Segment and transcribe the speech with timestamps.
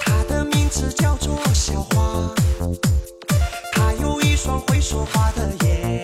[0.00, 2.34] 她的名字叫做小花
[3.72, 5.95] 她有一双会说话的眼。